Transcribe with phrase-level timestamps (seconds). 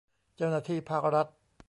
[0.37, 1.27] เจ้าหน้าที่ภาครัฐ